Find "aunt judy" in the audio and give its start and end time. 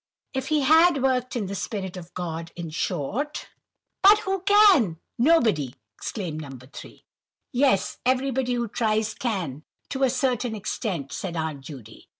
11.37-12.07